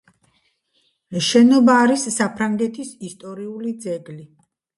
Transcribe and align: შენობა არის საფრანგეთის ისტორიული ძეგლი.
შენობა 1.27 1.75
არის 1.81 2.07
საფრანგეთის 2.15 2.91
ისტორიული 3.11 3.77
ძეგლი. 3.87 4.27